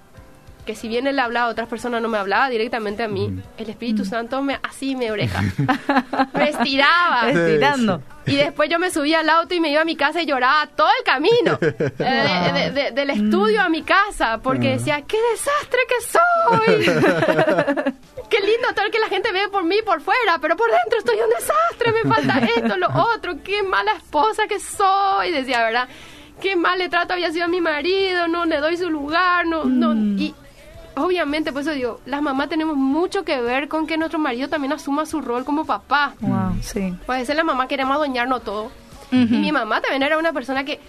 [0.64, 4.04] que si bien él hablaba, otras personas no me hablaba directamente a mí, el Espíritu
[4.04, 5.42] Santo me así me oreja.
[6.34, 7.30] me estiraba.
[7.30, 8.02] Estirando.
[8.26, 10.66] Y después yo me subía al auto y me iba a mi casa y lloraba
[10.68, 11.58] todo el camino.
[12.06, 14.38] Eh, de- de- de- del estudio a mi casa.
[14.42, 16.84] Porque decía, qué desastre que soy.
[18.30, 20.38] qué lindo todo el que la gente ve por mí por fuera.
[20.40, 21.92] Pero por dentro estoy un desastre.
[21.92, 23.34] Me falta esto, lo otro.
[23.44, 25.30] Qué mala esposa que soy.
[25.32, 25.88] Decía, ¿verdad?
[26.40, 28.26] Qué mal le trato había sido a mi marido.
[28.28, 29.46] No le doy su lugar.
[29.46, 29.94] No, no.
[30.20, 30.34] Y
[30.96, 34.72] obviamente, por eso digo, las mamás tenemos mucho que ver con que nuestro marido también
[34.72, 36.14] asuma su rol como papá.
[36.20, 36.94] Wow, sí.
[37.06, 38.70] Pues a veces la mamá queremos adueñarnos todo.
[39.10, 40.80] Y mi mamá también era una persona que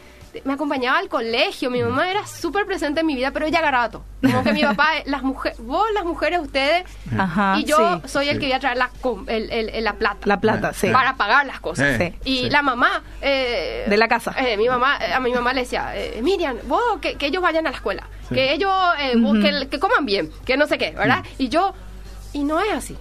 [0.44, 1.70] me acompañaba al colegio.
[1.72, 4.04] Mi mamá era súper presente en mi vida, pero ella agarraba todo.
[4.22, 6.84] Como que mi papá, las mujeres, vos las mujeres, ustedes,
[7.18, 7.56] Ajá.
[7.58, 8.10] y yo sí.
[8.10, 10.20] soy el que voy a traer la, com- el- el- el- la plata.
[10.26, 10.90] La plata, sí.
[10.90, 12.00] Para pagar las cosas.
[12.00, 12.30] Eh, Sí.
[12.32, 12.50] Y sí.
[12.50, 13.04] la mamá...
[13.22, 14.34] eh, De la casa.
[14.38, 17.68] eh, mi mamá, a mi mamá le decía, eh, Miriam, vos, que, que ellos vayan
[17.68, 18.08] a la escuela.
[18.30, 18.36] Sí.
[18.36, 20.32] Que ellos, eh, vos, que, que coman bien.
[20.46, 21.24] Que no sé qué, ¿verdad?
[21.38, 21.74] Y yo...
[22.34, 22.98] Y no es así.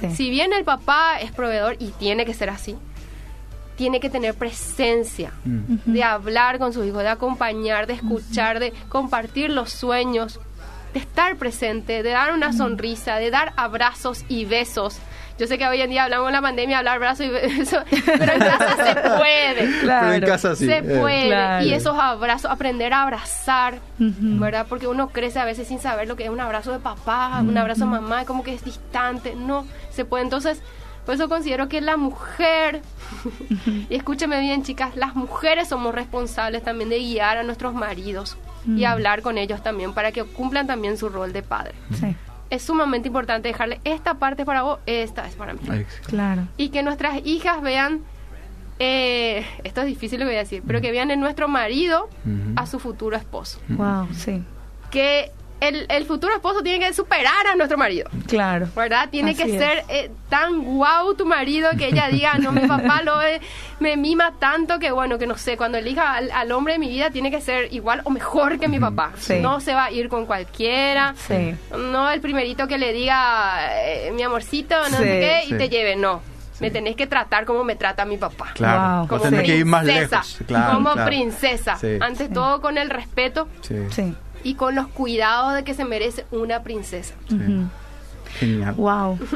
[0.00, 0.10] Sí.
[0.16, 2.74] Si bien el papá es proveedor y tiene que ser así,
[3.78, 9.50] tiene que tener presencia de hablar con sus hijos, de acompañar, de escuchar, de compartir
[9.50, 10.40] los sueños,
[10.92, 14.98] de estar presente, de dar una sonrisa, de dar abrazos y besos.
[15.38, 18.32] Yo sé que hoy en día hablamos de la pandemia, hablar abrazos y besos, pero
[18.32, 19.80] en casa se puede.
[19.80, 20.06] Claro.
[20.08, 20.66] Pero en casa sí.
[20.66, 20.82] Se eh.
[20.82, 21.28] puede.
[21.28, 21.64] Claro.
[21.64, 24.66] Y esos abrazos, aprender a abrazar, ¿verdad?
[24.68, 27.56] Porque uno crece a veces sin saber lo que es un abrazo de papá, un
[27.56, 29.36] abrazo de mamá, como que es distante.
[29.36, 30.24] No, se puede.
[30.24, 30.60] Entonces,
[31.08, 32.82] por eso considero que la mujer,
[33.88, 38.84] y escúcheme bien, chicas, las mujeres somos responsables también de guiar a nuestros maridos y
[38.84, 41.72] hablar con ellos también para que cumplan también su rol de padre.
[41.98, 42.14] Sí.
[42.50, 45.60] Es sumamente importante dejarle esta parte para vos, esta es para mí
[46.04, 46.42] Claro.
[46.58, 48.02] y que nuestras hijas vean,
[48.78, 52.10] eh, esto es difícil lo que voy a decir, pero que vean en nuestro marido
[52.54, 53.58] a su futuro esposo.
[53.70, 54.42] Wow, sí.
[54.90, 58.08] Que el, el futuro esposo tiene que superar a nuestro marido.
[58.26, 58.68] Claro.
[58.76, 59.08] ¿Verdad?
[59.10, 63.02] Tiene Así que ser eh, tan guau tu marido que ella diga, no, mi papá
[63.02, 63.40] lo eh,
[63.80, 66.88] me mima tanto que bueno, que no sé, cuando elija al, al hombre de mi
[66.88, 69.12] vida tiene que ser igual o mejor que mi papá.
[69.18, 69.40] Sí.
[69.40, 71.14] No se va a ir con cualquiera.
[71.26, 71.54] Sí.
[71.76, 75.54] No el primerito que le diga, eh, mi amorcito, no Sí, sé qué, sí.
[75.54, 76.20] y te lleve, no.
[76.60, 78.48] Me tenés que tratar como me trata mi papá.
[78.54, 78.98] Claro.
[79.00, 79.08] Wow.
[79.08, 80.38] Como tenés que ir más princesa, lejos.
[80.46, 81.06] Claro, como claro.
[81.08, 81.76] princesa.
[81.76, 81.98] Sí.
[82.00, 84.12] Ante todo con el respeto Sí.
[84.44, 87.14] Y con los cuidados de que se merece una princesa.
[88.38, 88.74] Genial.
[88.74, 89.18] Wow.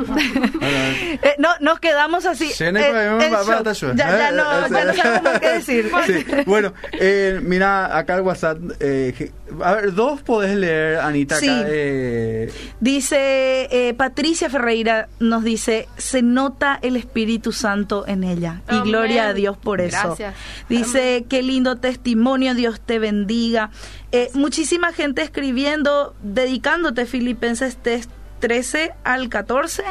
[1.23, 2.51] Eh, no, nos quedamos así.
[2.53, 3.31] Sí, no, Eh,
[3.75, 3.95] shock.
[3.95, 4.97] ya, ya eh, no, ya no eh.
[4.97, 5.91] sabemos qué decir.
[6.07, 8.59] Sí, bueno, eh, mira, acá el WhatsApp.
[8.81, 9.31] eh,
[9.63, 11.37] a ver, dos podés leer, Anita.
[11.37, 11.49] Sí.
[11.49, 18.63] Acá, eh, Dice eh, Patricia Ferreira, nos dice, se nota el Espíritu Santo en ella.
[18.69, 18.85] Y Amén.
[18.85, 19.99] gloria a Dios por eso.
[20.07, 20.35] Gracias.
[20.69, 23.71] Dice, qué lindo testimonio, Dios te bendiga.
[24.13, 28.09] Eh, muchísima gente escribiendo, dedicándote Filipenses tes-
[28.43, 29.85] 13 al 14.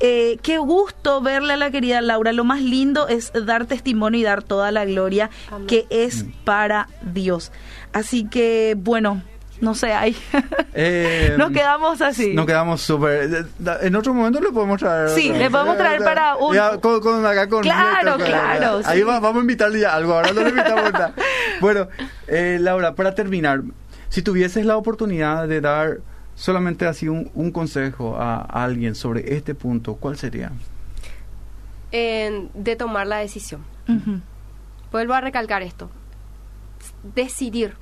[0.00, 2.32] Eh, qué gusto verle a la querida Laura.
[2.32, 5.68] Lo más lindo es dar testimonio y dar toda la gloria Amén.
[5.68, 7.52] que es para Dios.
[7.92, 9.22] Así que, bueno,
[9.60, 10.16] no sé, ahí
[10.74, 12.34] eh, nos quedamos así.
[12.34, 13.46] Nos quedamos súper.
[13.82, 15.10] En otro momento le podemos traer.
[15.10, 19.04] Sí, le podemos traer para un- Ya, con, con- acá con Claro, claro, Ahí sí.
[19.04, 20.14] va- vamos a invitarle ya algo.
[20.14, 21.14] Ahora no le invitamos nada.
[21.60, 21.88] Bueno,
[22.26, 23.62] eh, Laura, para terminar,
[24.08, 25.98] si tuvieses la oportunidad de dar
[26.34, 30.52] solamente así un, un consejo a, a alguien sobre este punto, ¿cuál sería?
[31.92, 33.62] En- de tomar la decisión.
[34.90, 35.90] Vuelvo a recalcar esto.
[37.14, 37.74] Decidir.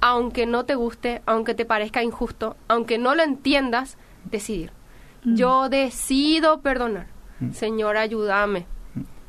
[0.00, 3.96] Aunque no te guste, aunque te parezca injusto, aunque no lo entiendas,
[4.30, 4.70] decidir.
[5.24, 7.06] Yo decido perdonar.
[7.52, 8.66] Señor, ayúdame.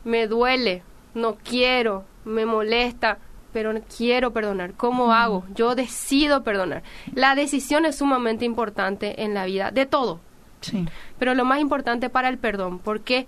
[0.05, 3.17] Me duele, no quiero, me molesta,
[3.51, 4.73] pero quiero perdonar.
[4.73, 5.45] ¿Cómo hago?
[5.55, 6.83] Yo decido perdonar.
[7.13, 10.19] La decisión es sumamente importante en la vida, de todo.
[10.61, 10.85] Sí.
[11.17, 13.27] Pero lo más importante para el perdón, ¿por qué?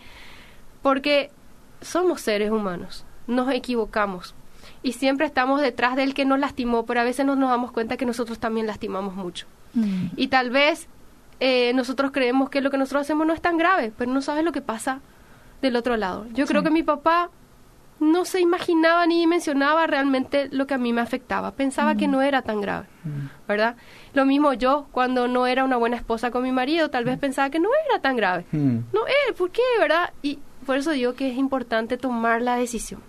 [0.81, 1.31] Porque
[1.81, 4.35] somos seres humanos, nos equivocamos
[4.83, 7.97] y siempre estamos detrás del que nos lastimó, pero a veces no nos damos cuenta
[7.97, 9.45] que nosotros también lastimamos mucho.
[9.73, 10.07] Mm.
[10.15, 10.87] Y tal vez
[11.39, 14.43] eh, nosotros creemos que lo que nosotros hacemos no es tan grave, pero no sabes
[14.43, 14.99] lo que pasa
[15.61, 16.25] del otro lado.
[16.33, 17.29] Yo creo que mi papá
[18.01, 21.51] no se imaginaba ni dimensionaba realmente lo que a mí me afectaba.
[21.51, 22.87] Pensaba que no era tan grave,
[23.47, 23.75] ¿verdad?
[24.15, 27.51] Lo mismo yo, cuando no era una buena esposa con mi marido, tal vez pensaba
[27.51, 28.45] que no era tan grave.
[28.51, 30.13] No, eh, ¿por qué, verdad?
[30.23, 33.01] Y por eso digo que es importante tomar la decisión.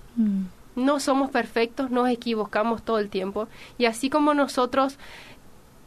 [0.76, 3.48] No somos perfectos, nos equivocamos todo el tiempo.
[3.78, 4.98] Y así como nosotros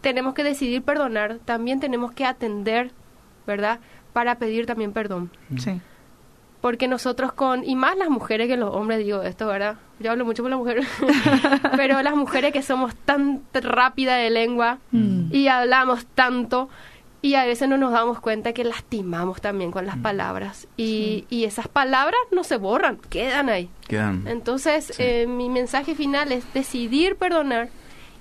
[0.01, 2.89] tenemos que decidir perdonar, también tenemos que atender,
[3.45, 3.79] ¿verdad?
[4.13, 5.29] Para pedir también perdón.
[5.57, 5.79] Sí
[6.65, 9.75] porque nosotros con, y más las mujeres que los hombres, digo esto, ¿verdad?
[9.99, 10.87] Yo hablo mucho con las mujeres,
[11.77, 15.27] pero las mujeres que somos tan rápida de lengua mm.
[15.31, 16.67] y hablamos tanto
[17.21, 20.01] y a veces no nos damos cuenta que lastimamos también con las mm.
[20.01, 23.69] palabras y, y esas palabras no se borran, quedan ahí.
[23.87, 24.23] Quedan.
[24.25, 27.69] Entonces, eh, mi mensaje final es decidir perdonar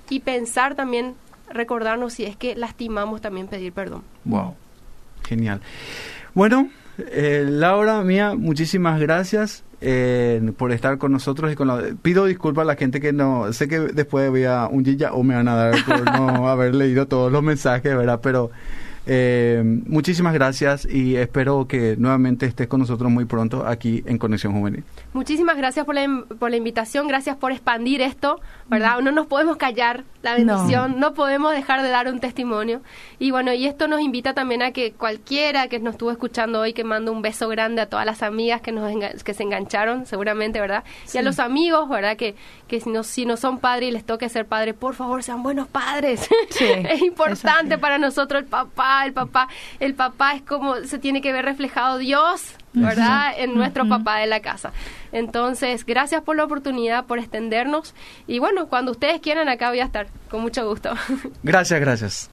[0.07, 1.15] y pensar también,
[1.49, 4.03] recordarnos si es que lastimamos también pedir perdón.
[4.23, 4.53] Wow,
[5.27, 5.61] genial.
[6.35, 12.25] Bueno, eh, Laura, mía, muchísimas gracias eh, por estar con nosotros y con la, pido
[12.25, 15.33] disculpas a la gente que no, sé que después voy a un ya o me
[15.33, 18.19] van a dar por no haber leído todos los mensajes, ¿verdad?
[18.21, 18.51] Pero
[19.07, 24.53] eh, muchísimas gracias y espero que nuevamente estés con nosotros muy pronto aquí en Conexión
[24.53, 24.83] Juvenil.
[25.13, 28.99] Muchísimas gracias por la, por la invitación, gracias por expandir esto, ¿verdad?
[29.01, 31.13] No nos podemos callar la bendición, no.
[31.13, 32.81] podemos dejar de dar un testimonio.
[33.19, 36.73] Y bueno, y esto nos invita también a que cualquiera que nos estuvo escuchando hoy,
[36.73, 38.91] que mande un beso grande a todas las amigas que, nos
[39.23, 40.83] que se engancharon, seguramente, ¿verdad?
[41.13, 42.17] Y a los amigos, ¿verdad?
[42.17, 42.35] Que,
[42.67, 45.43] que si, no, si no son padres y les toque ser padres, por favor, sean
[45.43, 46.27] buenos padres.
[46.59, 48.49] es importante para nosotros el
[48.95, 49.47] papá, el papá.
[49.79, 53.33] El papá es como se tiene que ver reflejado Dios ¿verdad?
[53.37, 54.71] En nuestro papá de la casa.
[55.11, 57.93] Entonces, gracias por la oportunidad, por extendernos.
[58.27, 60.93] Y bueno, cuando ustedes quieran, acá voy a estar, con mucho gusto.
[61.43, 62.23] Gracias, gracias.